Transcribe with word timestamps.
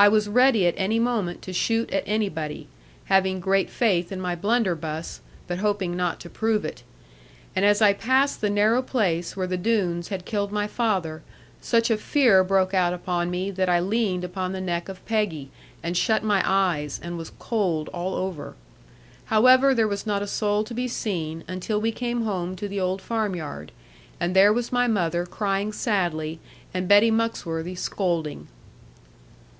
I 0.00 0.06
was 0.06 0.28
ready 0.28 0.64
at 0.68 0.74
any 0.76 1.00
moment 1.00 1.42
to 1.42 1.52
shoot 1.52 1.90
at 1.90 2.04
anybody, 2.06 2.68
having 3.06 3.40
great 3.40 3.68
faith 3.68 4.12
in 4.12 4.20
my 4.20 4.36
blunderbuss, 4.36 5.18
but 5.48 5.58
hoping 5.58 5.96
not 5.96 6.20
to 6.20 6.30
prove 6.30 6.64
it. 6.64 6.84
And 7.56 7.64
as 7.64 7.82
I 7.82 7.94
passed 7.94 8.40
the 8.40 8.48
narrow 8.48 8.80
place 8.80 9.36
where 9.36 9.48
the 9.48 9.56
Doones 9.58 10.06
had 10.06 10.24
killed 10.24 10.52
my 10.52 10.68
father, 10.68 11.24
such 11.60 11.90
a 11.90 11.96
fear 11.96 12.44
broke 12.44 12.74
out 12.74 12.92
upon 12.92 13.28
me 13.28 13.50
that 13.50 13.68
I 13.68 13.80
leaned 13.80 14.22
upon 14.22 14.52
the 14.52 14.60
neck 14.60 14.88
of 14.88 15.04
Peggy, 15.04 15.50
and 15.82 15.96
shut 15.96 16.22
my 16.22 16.42
eyes, 16.46 17.00
and 17.02 17.18
was 17.18 17.32
cold 17.40 17.88
all 17.88 18.14
over. 18.14 18.54
However, 19.24 19.74
there 19.74 19.88
was 19.88 20.06
not 20.06 20.22
a 20.22 20.28
soul 20.28 20.62
to 20.62 20.74
be 20.74 20.86
seen, 20.86 21.42
until 21.48 21.80
we 21.80 21.90
came 21.90 22.22
home 22.22 22.54
to 22.54 22.68
the 22.68 22.78
old 22.78 23.02
farmyard, 23.02 23.72
and 24.20 24.36
there 24.36 24.52
was 24.52 24.70
my 24.70 24.86
mother 24.86 25.26
crying 25.26 25.72
sadly, 25.72 26.38
and 26.72 26.86
Betty 26.86 27.10
Muxworthy 27.10 27.74
scolding. 27.76 28.46